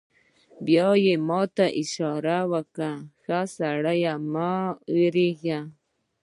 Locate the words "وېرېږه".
4.93-5.59